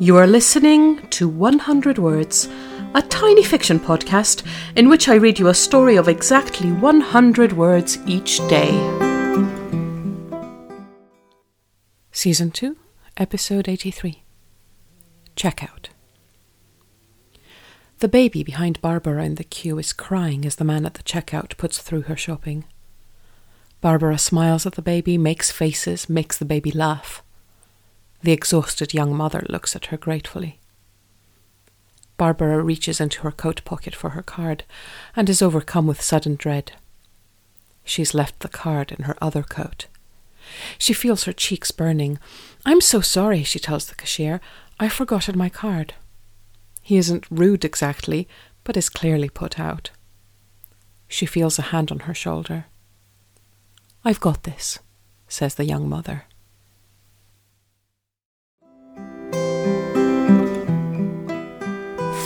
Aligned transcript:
You 0.00 0.16
are 0.16 0.28
listening 0.28 1.08
to 1.08 1.28
100 1.28 1.98
Words, 1.98 2.48
a 2.94 3.02
tiny 3.02 3.42
fiction 3.42 3.80
podcast 3.80 4.46
in 4.76 4.88
which 4.88 5.08
I 5.08 5.16
read 5.16 5.40
you 5.40 5.48
a 5.48 5.54
story 5.54 5.96
of 5.96 6.06
exactly 6.06 6.70
100 6.70 7.52
words 7.54 7.98
each 8.06 8.38
day. 8.46 8.70
Season 12.12 12.52
2, 12.52 12.76
Episode 13.16 13.68
83 13.68 14.22
Checkout. 15.36 15.86
The 17.98 18.06
baby 18.06 18.44
behind 18.44 18.80
Barbara 18.80 19.24
in 19.24 19.34
the 19.34 19.42
queue 19.42 19.80
is 19.80 19.92
crying 19.92 20.46
as 20.46 20.54
the 20.54 20.64
man 20.64 20.86
at 20.86 20.94
the 20.94 21.02
checkout 21.02 21.56
puts 21.56 21.78
through 21.78 22.02
her 22.02 22.16
shopping. 22.16 22.66
Barbara 23.80 24.18
smiles 24.18 24.64
at 24.64 24.74
the 24.74 24.82
baby, 24.82 25.18
makes 25.18 25.50
faces, 25.50 26.08
makes 26.08 26.38
the 26.38 26.44
baby 26.44 26.70
laugh. 26.70 27.24
The 28.22 28.32
exhausted 28.32 28.94
young 28.94 29.14
mother 29.14 29.44
looks 29.48 29.76
at 29.76 29.86
her 29.86 29.96
gratefully. 29.96 30.58
Barbara 32.16 32.62
reaches 32.62 33.00
into 33.00 33.22
her 33.22 33.30
coat 33.30 33.64
pocket 33.64 33.94
for 33.94 34.10
her 34.10 34.22
card 34.22 34.64
and 35.14 35.28
is 35.28 35.40
overcome 35.40 35.86
with 35.86 36.02
sudden 36.02 36.34
dread. 36.34 36.72
She's 37.84 38.12
left 38.12 38.40
the 38.40 38.48
card 38.48 38.90
in 38.92 39.04
her 39.04 39.16
other 39.22 39.42
coat. 39.42 39.86
She 40.78 40.92
feels 40.92 41.24
her 41.24 41.32
cheeks 41.32 41.70
burning. 41.70 42.18
I'm 42.66 42.80
so 42.80 43.00
sorry, 43.00 43.44
she 43.44 43.58
tells 43.58 43.86
the 43.86 43.94
cashier. 43.94 44.40
I 44.80 44.88
forgotten 44.88 45.38
my 45.38 45.48
card. 45.48 45.94
He 46.82 46.96
isn't 46.96 47.26
rude 47.30 47.64
exactly, 47.64 48.26
but 48.64 48.76
is 48.76 48.88
clearly 48.88 49.28
put 49.28 49.60
out. 49.60 49.90
She 51.06 51.26
feels 51.26 51.58
a 51.58 51.70
hand 51.70 51.90
on 51.92 52.00
her 52.00 52.14
shoulder. 52.14 52.66
I've 54.04 54.20
got 54.20 54.42
this, 54.42 54.78
says 55.28 55.54
the 55.54 55.64
young 55.64 55.88
mother. 55.88 56.24